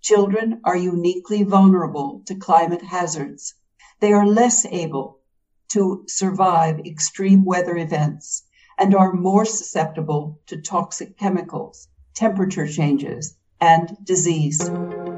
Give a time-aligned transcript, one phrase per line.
[0.00, 3.54] children are uniquely vulnerable to climate hazards.
[4.00, 5.20] They are less able
[5.70, 8.44] to survive extreme weather events
[8.78, 14.58] and are more susceptible to toxic chemicals, temperature changes, and disease.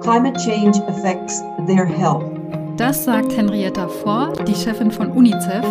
[0.00, 2.24] Climate change affects their health.
[2.76, 5.64] Das sagt Henrietta Ford, die Chefin von UNICEF.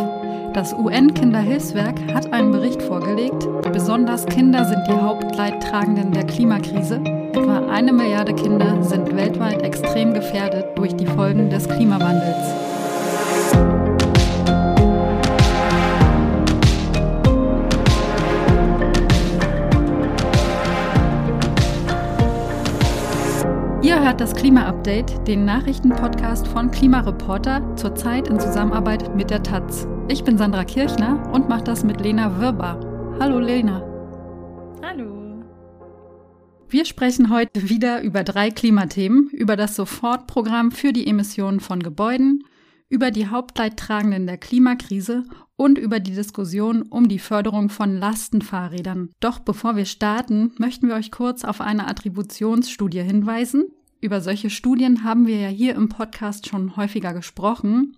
[0.54, 3.48] Das UN-Kinderhilfswerk hat einen Bericht vorgelegt.
[3.72, 7.21] Besonders Kinder sind die Hauptleidtragenden der Klimakrise.
[7.34, 12.36] Etwa eine Milliarde Kinder sind weltweit extrem gefährdet durch die Folgen des Klimawandels.
[23.82, 29.88] Ihr hört das Klima-Update, den Nachrichtenpodcast von Klimareporter, zurzeit in Zusammenarbeit mit der Taz.
[30.10, 32.78] Ich bin Sandra Kirchner und mache das mit Lena Wirber.
[33.22, 33.82] Hallo Lena.
[34.84, 35.21] Hallo.
[36.72, 42.46] Wir sprechen heute wieder über drei Klimathemen, über das Sofortprogramm für die Emissionen von Gebäuden,
[42.88, 45.26] über die Hauptleidtragenden der Klimakrise
[45.58, 49.10] und über die Diskussion um die Förderung von Lastenfahrrädern.
[49.20, 53.66] Doch bevor wir starten, möchten wir euch kurz auf eine Attributionsstudie hinweisen,
[54.00, 57.98] über solche Studien haben wir ja hier im Podcast schon häufiger gesprochen.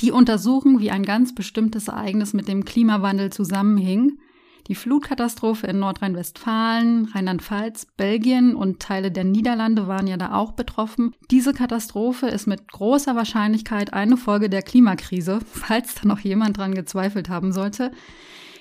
[0.00, 4.18] Die untersuchen, wie ein ganz bestimmtes Ereignis mit dem Klimawandel zusammenhing.
[4.66, 11.14] Die Flutkatastrophe in Nordrhein-Westfalen, Rheinland-Pfalz, Belgien und Teile der Niederlande waren ja da auch betroffen.
[11.30, 16.74] Diese Katastrophe ist mit großer Wahrscheinlichkeit eine Folge der Klimakrise, falls da noch jemand dran
[16.74, 17.90] gezweifelt haben sollte.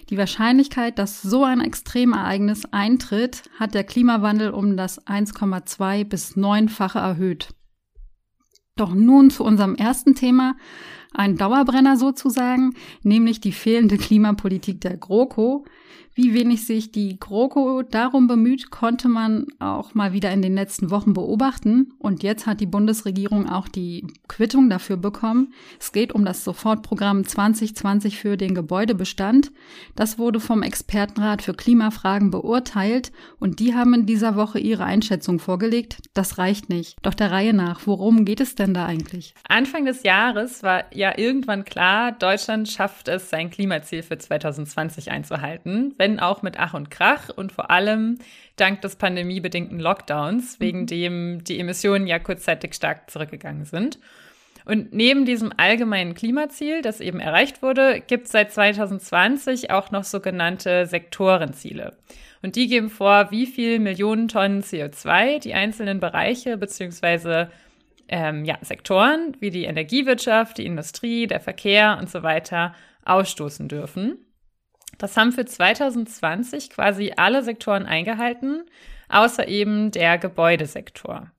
[0.09, 6.99] Die Wahrscheinlichkeit, dass so ein Extremereignis eintritt, hat der Klimawandel um das 1,2 bis 9-fache
[6.99, 7.49] erhöht.
[8.75, 10.55] Doch nun zu unserem ersten Thema,
[11.13, 15.65] ein Dauerbrenner sozusagen, nämlich die fehlende Klimapolitik der GroKo.
[16.15, 20.91] Wie wenig sich die GroKo darum bemüht, konnte man auch mal wieder in den letzten
[20.91, 21.93] Wochen beobachten.
[21.97, 25.53] Und jetzt hat die Bundesregierung auch die Quittung dafür bekommen.
[25.79, 29.51] Es geht um das Sofortprogramm 2020 für den Gebäudebestand.
[29.95, 35.39] Das wurde vom Expertenrat für Klimafragen beurteilt und die haben in dieser Woche ihre Einschätzung
[35.39, 35.97] vorgelegt.
[36.13, 36.95] Das reicht nicht.
[37.01, 39.33] Doch der Reihe nach, worum geht es denn da eigentlich?
[39.49, 45.95] Anfang des Jahres war ja irgendwann klar, Deutschland schafft es, sein Klimaziel für 2020 einzuhalten
[46.03, 48.19] wenn auch mit Ach und Krach und vor allem
[48.57, 50.87] dank des pandemiebedingten Lockdowns, wegen mhm.
[50.87, 53.99] dem die Emissionen ja kurzzeitig stark zurückgegangen sind.
[54.65, 60.03] Und neben diesem allgemeinen Klimaziel, das eben erreicht wurde, gibt es seit 2020 auch noch
[60.03, 61.95] sogenannte Sektorenziele.
[62.41, 67.47] Und die geben vor, wie viel Millionen Tonnen CO2 die einzelnen Bereiche bzw.
[68.09, 72.75] Ähm, ja, Sektoren wie die Energiewirtschaft, die Industrie, der Verkehr und so weiter
[73.05, 74.17] ausstoßen dürfen.
[74.97, 78.63] Das haben für 2020 quasi alle Sektoren eingehalten,
[79.09, 81.31] außer eben der Gebäudesektor.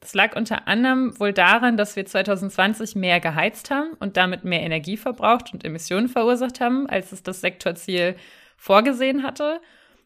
[0.00, 4.60] Das lag unter anderem wohl daran, dass wir 2020 mehr geheizt haben und damit mehr
[4.60, 8.16] Energie verbraucht und Emissionen verursacht haben, als es das Sektorziel
[8.58, 9.62] vorgesehen hatte.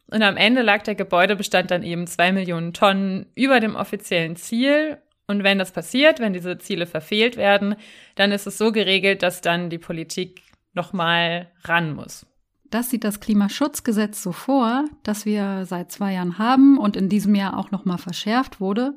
[0.07, 4.97] Und am Ende lag der Gebäudebestand dann eben zwei Millionen Tonnen über dem offiziellen Ziel.
[5.27, 7.75] Und wenn das passiert, wenn diese Ziele verfehlt werden,
[8.15, 10.41] dann ist es so geregelt, dass dann die Politik
[10.73, 12.25] nochmal ran muss.
[12.69, 17.33] Das sieht das Klimaschutzgesetz so vor, das wir seit zwei Jahren haben und in diesem
[17.33, 18.95] Jahr auch nochmal verschärft wurde.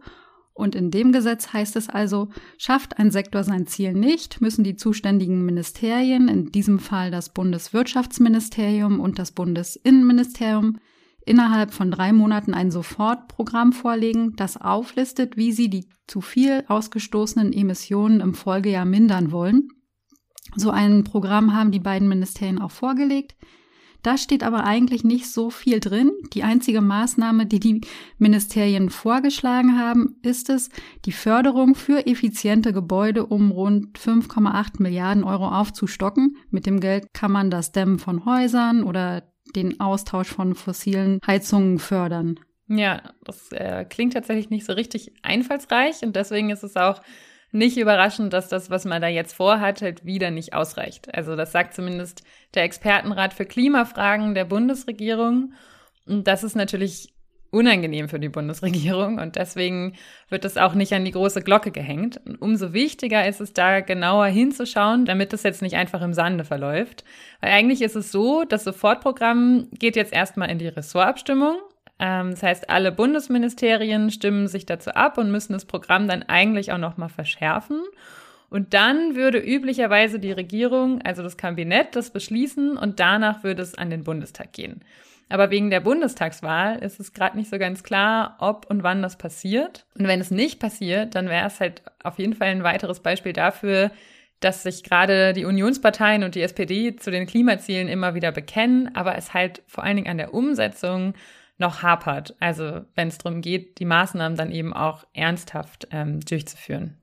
[0.55, 2.29] Und in dem Gesetz heißt es also,
[2.59, 9.01] schafft ein Sektor sein Ziel nicht, müssen die zuständigen Ministerien, in diesem Fall das Bundeswirtschaftsministerium
[9.01, 10.79] und das Bundesinnenministerium,
[11.25, 17.53] innerhalb von drei Monaten ein Sofortprogramm vorlegen, das auflistet, wie sie die zu viel ausgestoßenen
[17.55, 19.69] Emissionen im Folgejahr mindern wollen.
[20.57, 23.37] So ein Programm haben die beiden Ministerien auch vorgelegt.
[24.03, 26.11] Da steht aber eigentlich nicht so viel drin.
[26.33, 27.81] Die einzige Maßnahme, die die
[28.19, 30.71] Ministerien vorgeschlagen haben, ist es,
[31.05, 36.37] die Förderung für effiziente Gebäude um rund 5,8 Milliarden Euro aufzustocken.
[36.51, 39.23] Mit dem Geld kann man das Dämmen von Häusern oder
[39.55, 42.41] den Austausch von fossilen Heizungen fördern.
[42.69, 47.03] Ja, das äh, klingt tatsächlich nicht so richtig einfallsreich und deswegen ist es auch
[47.53, 51.15] nicht überraschend, dass das, was man da jetzt vorhat, halt wieder nicht ausreicht.
[51.15, 52.23] Also das sagt zumindest
[52.55, 55.53] der Expertenrat für Klimafragen der Bundesregierung.
[56.07, 57.13] Und das ist natürlich
[57.51, 59.93] unangenehm für die Bundesregierung und deswegen
[60.31, 62.19] wird es auch nicht an die große Glocke gehängt.
[62.25, 66.45] Und umso wichtiger ist es da genauer hinzuschauen, damit es jetzt nicht einfach im Sande
[66.45, 67.05] verläuft.
[67.43, 71.57] Weil eigentlich ist es so, das Sofortprogramm geht jetzt erstmal in die Ressortabstimmung
[72.03, 76.79] das heißt, alle Bundesministerien stimmen sich dazu ab und müssen das Programm dann eigentlich auch
[76.79, 77.81] nochmal verschärfen.
[78.51, 83.77] Und dann würde üblicherweise die Regierung, also das Kabinett, das beschließen und danach würde es
[83.77, 84.81] an den Bundestag gehen.
[85.29, 89.17] Aber wegen der Bundestagswahl ist es gerade nicht so ganz klar, ob und wann das
[89.17, 89.87] passiert.
[89.97, 93.33] Und wenn es nicht passiert, dann wäre es halt auf jeden Fall ein weiteres Beispiel
[93.33, 93.93] dafür,
[94.41, 99.17] dass sich gerade die Unionsparteien und die SPD zu den Klimazielen immer wieder bekennen, aber
[99.17, 101.15] es halt vor allen Dingen an der Umsetzung
[101.59, 102.35] noch hapert.
[102.41, 106.99] Also wenn es darum geht, die Maßnahmen dann eben auch ernsthaft ähm, durchzuführen.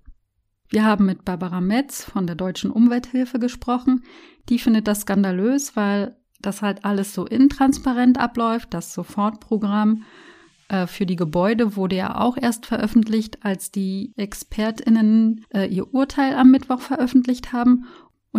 [0.69, 4.03] Wir haben mit Barbara Metz von der Deutschen Umwelthilfe gesprochen.
[4.49, 8.73] Die findet das skandalös, weil das halt alles so intransparent abläuft.
[8.73, 10.03] Das Sofortprogramm
[10.69, 16.35] äh, für die Gebäude wurde ja auch erst veröffentlicht, als die ExpertInnen äh, ihr Urteil
[16.35, 17.85] am Mittwoch veröffentlicht haben.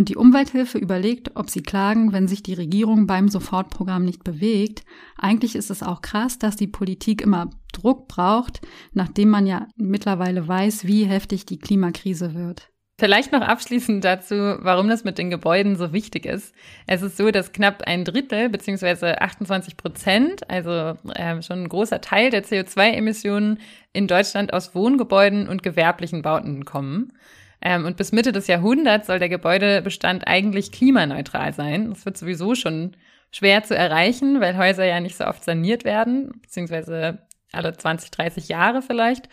[0.01, 4.83] Und die Umwelthilfe überlegt, ob sie klagen, wenn sich die Regierung beim Sofortprogramm nicht bewegt.
[5.19, 8.63] Eigentlich ist es auch krass, dass die Politik immer Druck braucht,
[8.95, 12.71] nachdem man ja mittlerweile weiß, wie heftig die Klimakrise wird.
[12.99, 16.55] Vielleicht noch abschließend dazu, warum das mit den Gebäuden so wichtig ist.
[16.87, 22.01] Es ist so, dass knapp ein Drittel beziehungsweise 28 Prozent, also äh, schon ein großer
[22.01, 23.59] Teil der CO2-Emissionen
[23.93, 27.13] in Deutschland aus Wohngebäuden und gewerblichen Bauten kommen.
[27.63, 31.91] Ähm, und bis Mitte des Jahrhunderts soll der Gebäudebestand eigentlich klimaneutral sein.
[31.91, 32.97] Das wird sowieso schon
[33.31, 37.19] schwer zu erreichen, weil Häuser ja nicht so oft saniert werden, beziehungsweise
[37.53, 39.29] alle 20, 30 Jahre vielleicht.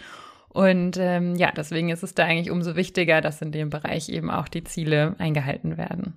[0.49, 4.29] Und ähm, ja, deswegen ist es da eigentlich umso wichtiger, dass in dem Bereich eben
[4.29, 6.13] auch die Ziele eingehalten werden.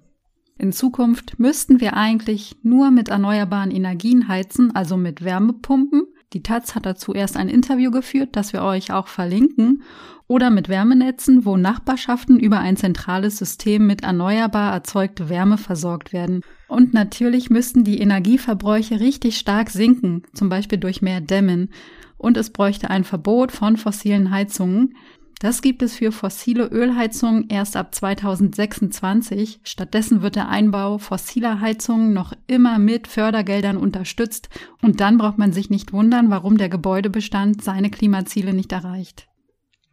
[0.59, 6.07] In Zukunft müssten wir eigentlich nur mit erneuerbaren Energien heizen, also mit Wärmepumpen.
[6.33, 9.83] Die Taz hat dazu erst ein Interview geführt, das wir euch auch verlinken
[10.29, 16.43] oder mit Wärmenetzen, wo Nachbarschaften über ein zentrales System mit erneuerbar erzeugte Wärme versorgt werden.
[16.69, 21.71] Und natürlich müssten die Energieverbräuche richtig stark sinken, zum Beispiel durch mehr Dämmen.
[22.17, 24.95] Und es bräuchte ein Verbot von fossilen Heizungen.
[25.41, 29.61] Das gibt es für fossile Ölheizungen erst ab 2026.
[29.65, 34.51] Stattdessen wird der Einbau fossiler Heizungen noch immer mit Fördergeldern unterstützt.
[34.83, 39.29] Und dann braucht man sich nicht wundern, warum der Gebäudebestand seine Klimaziele nicht erreicht.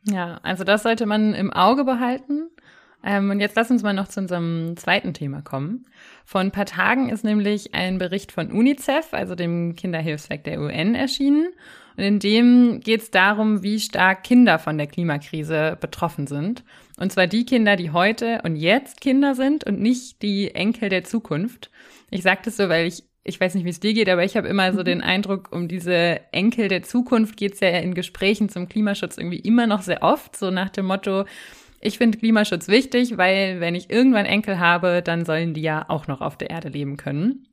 [0.04, 2.50] Ja, also das sollte man im Auge behalten.
[3.04, 5.86] Ähm, und jetzt lass uns mal noch zu unserem zweiten Thema kommen.
[6.26, 10.96] Vor ein paar Tagen ist nämlich ein Bericht von UNICEF, also dem Kinderhilfswerk der UN,
[10.96, 11.50] erschienen.
[11.96, 16.64] Und in dem geht es darum, wie stark Kinder von der Klimakrise betroffen sind.
[16.98, 21.04] Und zwar die Kinder, die heute und jetzt Kinder sind und nicht die Enkel der
[21.04, 21.72] Zukunft.
[22.10, 24.38] Ich sage das so, weil ich ich weiß nicht, wie es dir geht, aber ich
[24.38, 24.86] habe immer so mhm.
[24.86, 29.40] den Eindruck, um diese Enkel der Zukunft geht es ja in Gesprächen zum Klimaschutz irgendwie
[29.40, 31.26] immer noch sehr oft, so nach dem Motto,
[31.80, 36.08] ich finde Klimaschutz wichtig, weil wenn ich irgendwann Enkel habe, dann sollen die ja auch
[36.08, 37.48] noch auf der Erde leben können.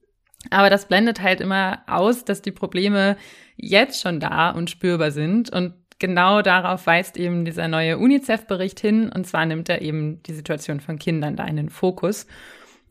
[0.51, 3.17] Aber das blendet halt immer aus, dass die Probleme
[3.57, 5.51] jetzt schon da und spürbar sind.
[5.51, 9.11] Und genau darauf weist eben dieser neue UNICEF-Bericht hin.
[9.11, 12.27] Und zwar nimmt er eben die Situation von Kindern da in den Fokus.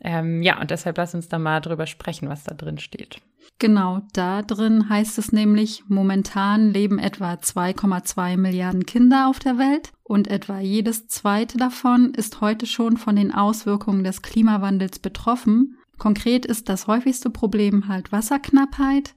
[0.01, 3.21] Ähm, ja, und deshalb lass uns da mal drüber sprechen, was da drin steht.
[3.59, 9.91] Genau, da drin heißt es nämlich, momentan leben etwa 2,2 Milliarden Kinder auf der Welt
[10.03, 15.77] und etwa jedes zweite davon ist heute schon von den Auswirkungen des Klimawandels betroffen.
[15.97, 19.15] Konkret ist das häufigste Problem halt Wasserknappheit,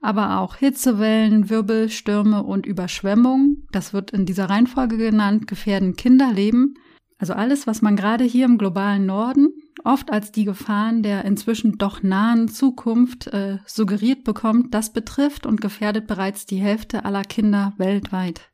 [0.00, 6.74] aber auch Hitzewellen, Wirbelstürme und Überschwemmungen, das wird in dieser Reihenfolge genannt, gefährden Kinderleben.
[7.18, 9.48] Also alles, was man gerade hier im globalen Norden
[9.82, 15.60] oft als die Gefahren der inzwischen doch nahen Zukunft äh, suggeriert bekommt, das betrifft und
[15.60, 18.50] gefährdet bereits die Hälfte aller Kinder weltweit.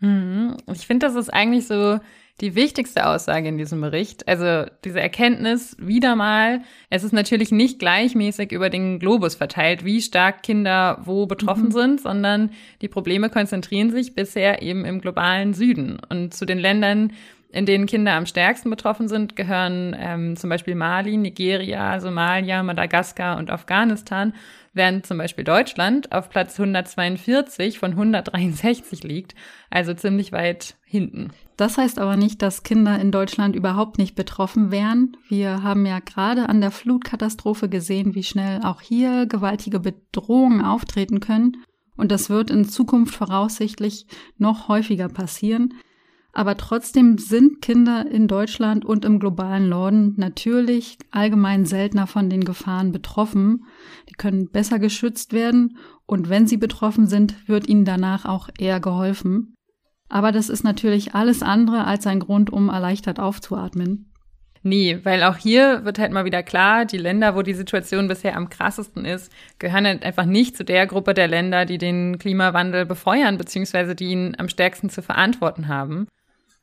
[0.00, 0.56] Mhm.
[0.72, 1.98] Ich finde, das ist eigentlich so
[2.40, 4.28] die wichtigste Aussage in diesem Bericht.
[4.28, 10.00] Also diese Erkenntnis wieder mal, es ist natürlich nicht gleichmäßig über den Globus verteilt, wie
[10.00, 11.72] stark Kinder wo betroffen mhm.
[11.72, 12.50] sind, sondern
[12.80, 15.98] die Probleme konzentrieren sich bisher eben im globalen Süden.
[16.08, 17.12] Und zu den Ländern,
[17.50, 23.38] in denen Kinder am stärksten betroffen sind, gehören ähm, zum Beispiel Mali, Nigeria, Somalia, Madagaskar
[23.38, 24.34] und Afghanistan,
[24.74, 29.34] während zum Beispiel Deutschland auf Platz 142 von 163 liegt,
[29.70, 31.30] also ziemlich weit hinten.
[31.56, 35.16] Das heißt aber nicht, dass Kinder in Deutschland überhaupt nicht betroffen wären.
[35.28, 41.20] Wir haben ja gerade an der Flutkatastrophe gesehen, wie schnell auch hier gewaltige Bedrohungen auftreten
[41.20, 41.56] können.
[41.96, 45.74] Und das wird in Zukunft voraussichtlich noch häufiger passieren.
[46.32, 52.44] Aber trotzdem sind Kinder in Deutschland und im globalen Norden natürlich allgemein seltener von den
[52.44, 53.64] Gefahren betroffen.
[54.08, 58.78] Die können besser geschützt werden und wenn sie betroffen sind, wird ihnen danach auch eher
[58.78, 59.54] geholfen.
[60.08, 64.12] Aber das ist natürlich alles andere als ein Grund, um erleichtert aufzuatmen.
[64.62, 68.36] Nee, weil auch hier wird halt mal wieder klar, die Länder, wo die Situation bisher
[68.36, 72.84] am krassesten ist, gehören halt einfach nicht zu der Gruppe der Länder, die den Klimawandel
[72.84, 76.08] befeuern, beziehungsweise die ihn am stärksten zu verantworten haben.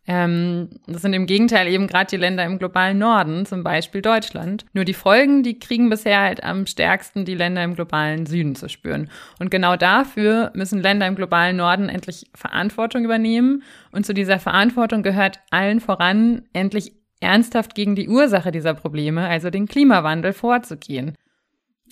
[0.08, 4.66] Ähm, das sind im Gegenteil eben gerade die Länder im globalen Norden, zum Beispiel Deutschland.
[4.74, 8.70] Nur die Folgen, die kriegen bisher halt am stärksten die Länder im globalen Süden zu
[8.70, 9.10] spüren.
[9.40, 13.64] Und genau dafür müssen Länder im globalen Norden endlich Verantwortung übernehmen.
[13.92, 19.50] Und zu dieser Verantwortung gehört allen voran, endlich ernsthaft gegen die Ursache dieser Probleme, also
[19.50, 21.16] den Klimawandel, vorzugehen.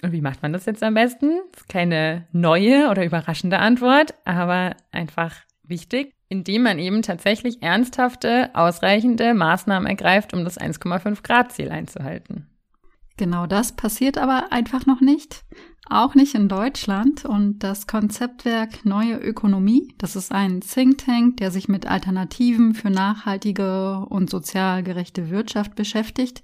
[0.04, 1.40] Und wie macht man das jetzt am besten?
[1.54, 8.50] Das ist keine neue oder überraschende Antwort, aber einfach wichtig indem man eben tatsächlich ernsthafte,
[8.56, 12.48] ausreichende Maßnahmen ergreift, um das 1,5 Grad Ziel einzuhalten.
[13.18, 15.44] Genau das passiert aber einfach noch nicht.
[15.88, 17.24] Auch nicht in Deutschland.
[17.24, 22.90] Und das Konzeptwerk Neue Ökonomie, das ist ein Think Tank, der sich mit Alternativen für
[22.90, 26.42] nachhaltige und sozial gerechte Wirtschaft beschäftigt,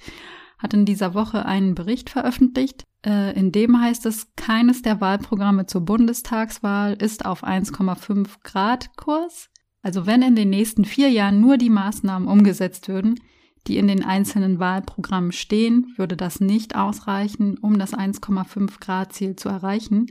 [0.60, 2.84] hat in dieser Woche einen Bericht veröffentlicht.
[3.04, 9.50] Äh, in dem heißt es, keines der Wahlprogramme zur Bundestagswahl ist auf 1,5 Grad Kurs.
[9.82, 13.20] Also wenn in den nächsten vier Jahren nur die Maßnahmen umgesetzt würden,
[13.68, 19.36] die in den einzelnen Wahlprogrammen stehen, würde das nicht ausreichen, um das 1,5 Grad Ziel
[19.36, 20.08] zu erreichen.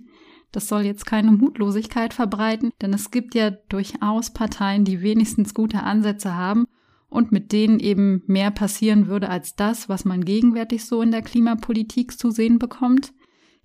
[0.52, 5.82] Das soll jetzt keine Mutlosigkeit verbreiten, denn es gibt ja durchaus Parteien, die wenigstens gute
[5.82, 6.66] Ansätze haben
[7.10, 11.22] und mit denen eben mehr passieren würde als das, was man gegenwärtig so in der
[11.22, 13.12] Klimapolitik zu sehen bekommt.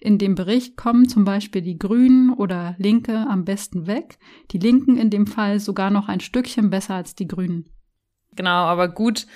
[0.04, 4.18] In dem Bericht kommen zum Beispiel die Grünen oder Linke am besten weg,
[4.52, 7.70] die Linken in dem Fall sogar noch ein Stückchen besser als die Grünen.
[8.36, 9.28] Genau, aber gut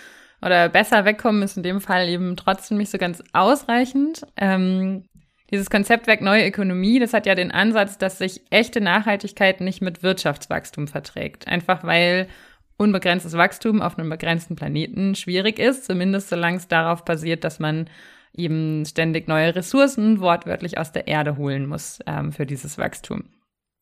[0.42, 4.24] oder besser wegkommen ist in dem Fall eben trotzdem nicht so ganz ausreichend.
[4.36, 5.06] Ähm,
[5.52, 10.04] dieses Konzeptwerk Neue Ökonomie, das hat ja den Ansatz, dass sich echte Nachhaltigkeit nicht mit
[10.04, 11.48] Wirtschaftswachstum verträgt.
[11.48, 12.28] Einfach weil
[12.76, 17.90] unbegrenztes Wachstum auf einem begrenzten Planeten schwierig ist, zumindest solange es darauf basiert, dass man
[18.38, 23.25] eben ständig neue Ressourcen wortwörtlich aus der Erde holen muss ähm, für dieses Wachstum.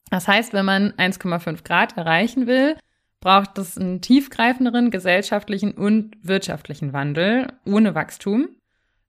[0.10, 2.78] Das heißt, wenn man 1,5 Grad erreichen will,
[3.20, 8.50] braucht es einen tiefgreifenderen gesellschaftlichen und wirtschaftlichen Wandel ohne Wachstum.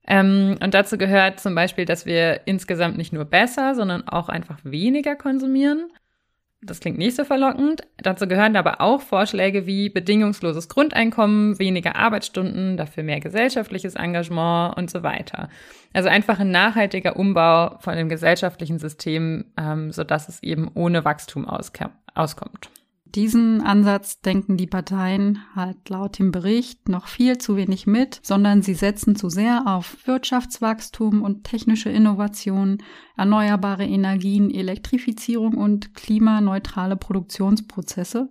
[0.07, 4.59] Ähm, und dazu gehört zum Beispiel, dass wir insgesamt nicht nur besser, sondern auch einfach
[4.63, 5.91] weniger konsumieren
[6.69, 7.81] das klingt nicht so verlockend.
[7.97, 14.91] Dazu gehören aber auch Vorschläge wie bedingungsloses Grundeinkommen, weniger Arbeitsstunden, dafür mehr gesellschaftliches Engagement und
[14.91, 15.49] so weiter.
[15.93, 21.47] Also einfach ein nachhaltiger Umbau von dem gesellschaftlichen System, ähm, sodass es eben ohne Wachstum
[21.47, 22.69] auskommt.
[23.15, 28.61] Diesen Ansatz denken die Parteien halt laut dem Bericht noch viel zu wenig mit, sondern
[28.61, 32.79] sie setzen zu sehr auf Wirtschaftswachstum und technische Innovation,
[33.15, 38.29] erneuerbare Energien, Elektrifizierung und klimaneutrale Produktionsprozesse.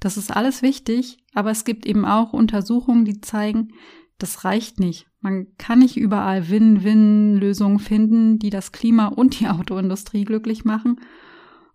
[0.00, 3.72] Das ist alles wichtig, aber es gibt eben auch Untersuchungen, die zeigen,
[4.18, 5.06] das reicht nicht.
[5.20, 11.00] Man kann nicht überall Win-Win-Lösungen finden, die das Klima und die Autoindustrie glücklich machen.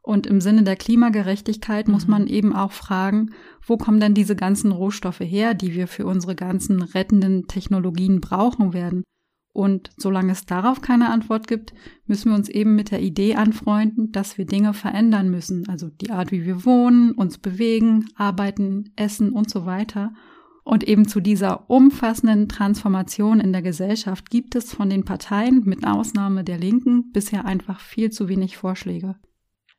[0.05, 2.11] Und im Sinne der Klimagerechtigkeit muss mhm.
[2.11, 3.31] man eben auch fragen,
[3.65, 8.73] wo kommen denn diese ganzen Rohstoffe her, die wir für unsere ganzen rettenden Technologien brauchen
[8.73, 9.03] werden?
[9.53, 11.73] Und solange es darauf keine Antwort gibt,
[12.05, 16.09] müssen wir uns eben mit der Idee anfreunden, dass wir Dinge verändern müssen, also die
[16.09, 20.13] Art, wie wir wohnen, uns bewegen, arbeiten, essen und so weiter.
[20.63, 25.85] Und eben zu dieser umfassenden Transformation in der Gesellschaft gibt es von den Parteien, mit
[25.85, 29.15] Ausnahme der Linken, bisher einfach viel zu wenig Vorschläge.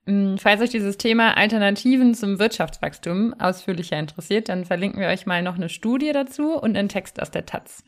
[0.06, 5.42] Mm, falls euch dieses Thema Alternativen zum Wirtschaftswachstum ausführlicher interessiert, dann verlinken wir euch mal
[5.42, 7.82] noch eine Studie dazu und einen Text aus der Taz.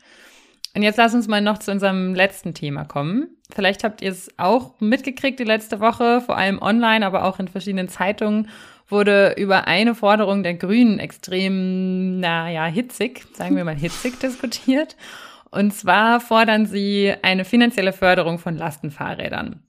[0.75, 3.29] Und jetzt lass uns mal noch zu unserem letzten Thema kommen.
[3.53, 7.47] Vielleicht habt ihr es auch mitgekriegt die letzte Woche, vor allem online, aber auch in
[7.47, 8.49] verschiedenen Zeitungen
[8.89, 14.95] wurde über eine Forderung der Grünen extrem, naja, hitzig, sagen wir mal hitzig diskutiert.
[15.49, 19.63] Und zwar fordern sie eine finanzielle Förderung von Lastenfahrrädern.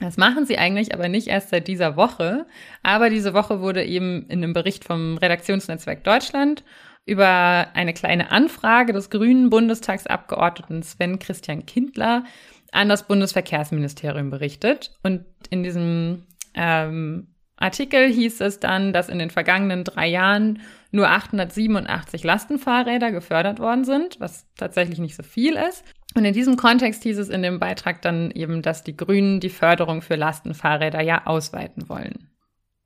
[0.00, 2.46] Das machen sie eigentlich aber nicht erst seit dieser Woche.
[2.82, 6.64] Aber diese Woche wurde eben in einem Bericht vom Redaktionsnetzwerk Deutschland
[7.06, 12.24] über eine kleine Anfrage des grünen Bundestagsabgeordneten Sven Christian Kindler
[12.72, 14.92] an das Bundesverkehrsministerium berichtet.
[15.02, 21.08] Und in diesem ähm, Artikel hieß es dann, dass in den vergangenen drei Jahren nur
[21.08, 25.84] 887 Lastenfahrräder gefördert worden sind, was tatsächlich nicht so viel ist.
[26.14, 29.48] Und in diesem Kontext hieß es in dem Beitrag dann eben, dass die Grünen die
[29.48, 32.30] Förderung für Lastenfahrräder ja ausweiten wollen.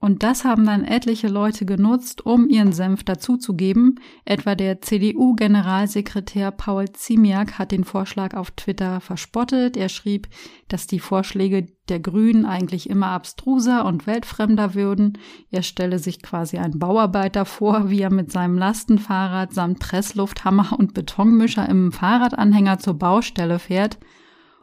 [0.04, 4.00] Und das haben dann etliche Leute genutzt, um ihren Senf dazuzugeben.
[4.26, 9.78] Etwa der CDU-Generalsekretär Paul Ziemiak hat den Vorschlag auf Twitter verspottet.
[9.78, 10.28] Er schrieb,
[10.68, 15.16] dass die Vorschläge der Grünen eigentlich immer abstruser und weltfremder würden.
[15.50, 20.92] Er stelle sich quasi einen Bauarbeiter vor, wie er mit seinem Lastenfahrrad samt Presslufthammer und
[20.92, 23.96] Betonmischer im Fahrradanhänger zur Baustelle fährt.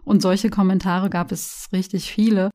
[0.03, 2.51] Und solche Kommentare gab es richtig viele.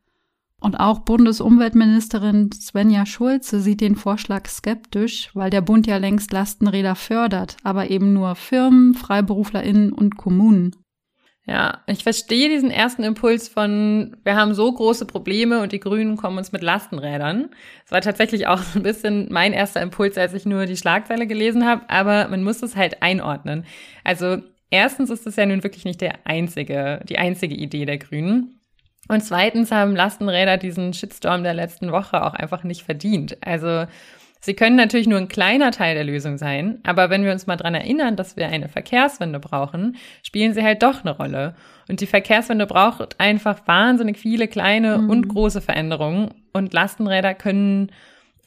[0.61, 6.95] Und auch Bundesumweltministerin Svenja Schulze sieht den Vorschlag skeptisch, weil der Bund ja längst Lastenräder
[6.95, 10.75] fördert, aber eben nur Firmen, FreiberuflerInnen und Kommunen.
[11.49, 16.17] Ja, ich verstehe diesen ersten Impuls von, wir haben so große Probleme und die Grünen
[16.17, 17.51] kommen uns mit Lastenrädern.
[17.85, 21.65] Das war tatsächlich auch ein bisschen mein erster Impuls, als ich nur die Schlagzeile gelesen
[21.65, 23.65] habe, aber man muss es halt einordnen.
[24.03, 24.39] Also
[24.71, 28.56] erstens ist es ja nun wirklich nicht der einzige, die einzige Idee der Grünen.
[29.09, 33.37] Und zweitens haben Lastenräder diesen Shitstorm der letzten Woche auch einfach nicht verdient.
[33.45, 33.87] Also
[34.47, 37.57] Sie können natürlich nur ein kleiner Teil der Lösung sein, aber wenn wir uns mal
[37.57, 41.57] dran erinnern, dass wir eine Verkehrswende brauchen, spielen sie halt doch eine Rolle.
[41.89, 45.11] Und die Verkehrswende braucht einfach wahnsinnig viele kleine mhm.
[45.11, 47.91] und große Veränderungen und Lastenräder können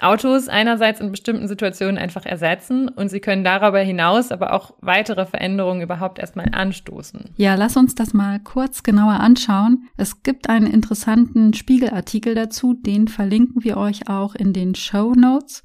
[0.01, 5.25] Autos einerseits in bestimmten Situationen einfach ersetzen und sie können darüber hinaus aber auch weitere
[5.25, 7.31] Veränderungen überhaupt erstmal anstoßen.
[7.35, 9.87] Ja, lass uns das mal kurz genauer anschauen.
[9.97, 15.63] Es gibt einen interessanten Spiegelartikel dazu, den verlinken wir euch auch in den Show Notes.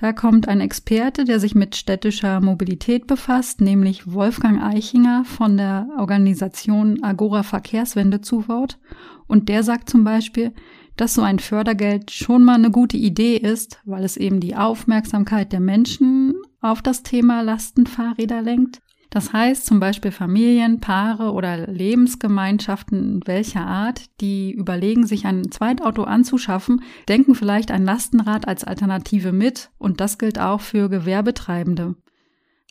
[0.00, 5.88] Da kommt ein Experte, der sich mit städtischer Mobilität befasst, nämlich Wolfgang Eichinger von der
[5.98, 8.78] Organisation Agora Verkehrswende zu Wort.
[9.26, 10.52] Und der sagt zum Beispiel,
[10.96, 15.52] dass so ein Fördergeld schon mal eine gute Idee ist, weil es eben die Aufmerksamkeit
[15.52, 18.80] der Menschen auf das Thema Lastenfahrräder lenkt
[19.10, 26.04] das heißt zum Beispiel Familien, Paare oder Lebensgemeinschaften welcher Art, die überlegen, sich ein Zweitauto
[26.04, 31.96] anzuschaffen, denken vielleicht ein Lastenrad als Alternative mit und das gilt auch für Gewerbetreibende.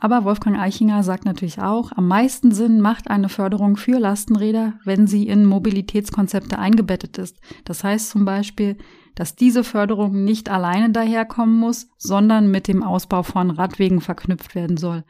[0.02, 5.08] Aber Wolfgang Eichinger sagt natürlich auch, am meisten Sinn macht eine Förderung für Lastenräder, wenn
[5.08, 7.42] sie in Mobilitätskonzepte eingebettet ist.
[7.66, 8.78] Das heißt zum Beispiel,
[9.16, 14.78] dass diese Förderung nicht alleine daherkommen muss, sondern mit dem Ausbau von Radwegen verknüpft werden
[14.78, 15.04] soll.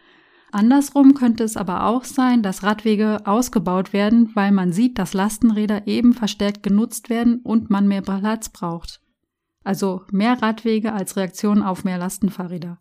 [0.51, 5.85] Andersrum könnte es aber auch sein, dass Radwege ausgebaut werden, weil man sieht, dass Lastenräder
[5.85, 9.01] eben verstärkt genutzt werden und man mehr Platz braucht.
[9.63, 12.79] Also mehr Radwege als Reaktion auf mehr Lastenfahrräder.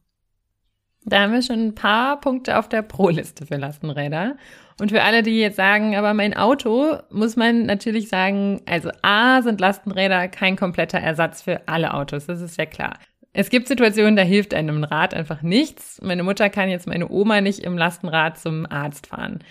[1.04, 4.36] Da haben wir schon ein paar Punkte auf der Pro-Liste für Lastenräder.
[4.80, 9.42] Und für alle, die jetzt sagen, aber mein Auto, muss man natürlich sagen, also A
[9.42, 12.98] sind Lastenräder kein kompletter Ersatz für alle Autos, das ist ja klar.
[13.38, 16.00] Es gibt Situationen, da hilft einem ein Rad einfach nichts.
[16.02, 19.44] Meine Mutter kann jetzt meine Oma nicht im Lastenrad zum Arzt fahren.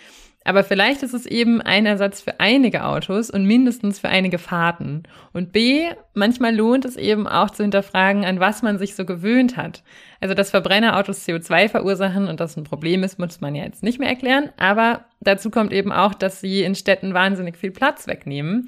[0.43, 5.03] Aber vielleicht ist es eben ein Ersatz für einige Autos und mindestens für einige Fahrten.
[5.31, 9.55] Und B, manchmal lohnt es eben auch zu hinterfragen, an was man sich so gewöhnt
[9.55, 9.83] hat.
[10.19, 13.99] Also, dass Verbrennerautos CO2 verursachen und das ein Problem ist, muss man ja jetzt nicht
[13.99, 14.49] mehr erklären.
[14.57, 18.67] Aber dazu kommt eben auch, dass sie in Städten wahnsinnig viel Platz wegnehmen,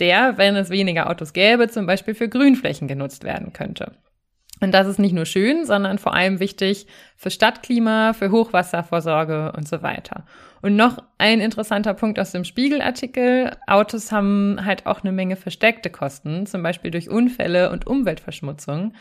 [0.00, 3.92] der, wenn es weniger Autos gäbe, zum Beispiel für Grünflächen genutzt werden könnte.
[4.60, 9.66] Und das ist nicht nur schön, sondern vor allem wichtig für Stadtklima, für Hochwasservorsorge und
[9.66, 10.24] so weiter.
[10.60, 13.56] Und noch ein interessanter Punkt aus dem Spiegelartikel.
[13.66, 18.92] Autos haben halt auch eine Menge versteckte Kosten, zum Beispiel durch Unfälle und Umweltverschmutzung,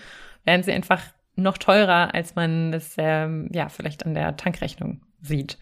[0.46, 1.02] werden sie einfach
[1.36, 5.58] noch teurer, als man das ähm, ja vielleicht an der Tankrechnung sieht.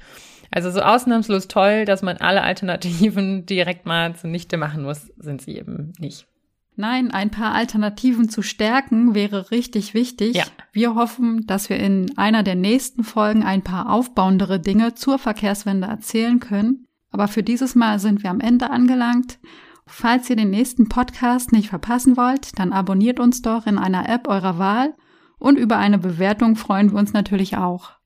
[0.52, 5.58] Also so ausnahmslos toll, dass man alle Alternativen direkt mal zunichte machen muss, sind sie
[5.58, 6.28] eben nicht.
[6.80, 10.36] Nein, ein paar Alternativen zu stärken wäre richtig wichtig.
[10.36, 10.44] Ja.
[10.72, 15.88] Wir hoffen, dass wir in einer der nächsten Folgen ein paar aufbauendere Dinge zur Verkehrswende
[15.88, 16.86] erzählen können.
[17.10, 19.40] Aber für dieses Mal sind wir am Ende angelangt.
[19.88, 24.28] Falls ihr den nächsten Podcast nicht verpassen wollt, dann abonniert uns doch in einer App
[24.28, 24.94] eurer Wahl
[25.40, 27.97] und über eine Bewertung freuen wir uns natürlich auch.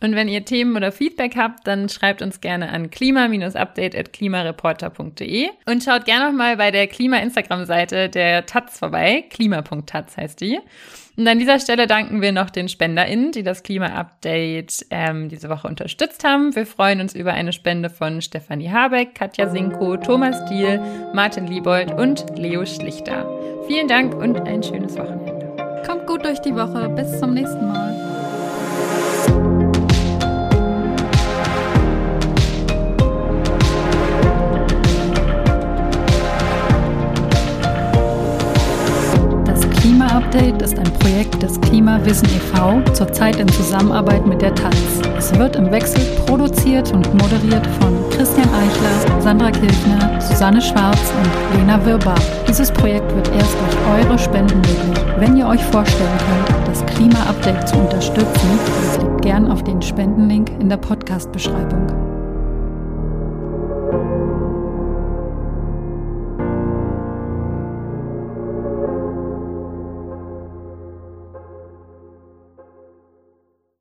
[0.00, 6.04] Und wenn ihr Themen oder Feedback habt, dann schreibt uns gerne an klima-update.klimareporter.de und schaut
[6.04, 9.24] gerne noch mal bei der Klima-Instagram-Seite der Taz vorbei.
[9.28, 10.60] Klima.taz heißt die.
[11.16, 15.66] Und an dieser Stelle danken wir noch den SpenderInnen, die das Klima-Update ähm, diese Woche
[15.66, 16.54] unterstützt haben.
[16.54, 20.80] Wir freuen uns über eine Spende von Stefanie Habeck, Katja Sinko, Thomas Diel,
[21.12, 23.28] Martin Liebold und Leo Schlichter.
[23.66, 25.82] Vielen Dank und ein schönes Wochenende.
[25.84, 26.88] Kommt gut durch die Woche.
[26.90, 27.97] Bis zum nächsten Mal.
[40.28, 44.76] Update ist ein Projekt des Klimawissen e.V., zurzeit in Zusammenarbeit mit der Taz.
[45.16, 51.58] Es wird im Wechsel produziert und moderiert von Christian Eichler, Sandra Kirchner, Susanne Schwarz und
[51.58, 52.18] Lena Wirbar.
[52.46, 55.04] Dieses Projekt wird erst durch eure Spenden möglich.
[55.16, 58.58] Wenn ihr euch vorstellen könnt, das Klima-Update zu unterstützen,
[58.98, 62.07] klickt gern auf den Spendenlink in der Podcast-Beschreibung.